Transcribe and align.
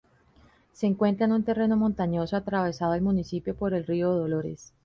Se 0.73 0.87
encuentra 0.87 1.27
en 1.27 1.31
un 1.31 1.43
terreno 1.43 1.77
montañoso, 1.77 2.35
atravesado 2.35 2.95
el 2.95 3.03
municipio 3.03 3.55
por 3.55 3.75
el 3.75 3.85
río 3.85 4.09
Dolores. 4.09 4.73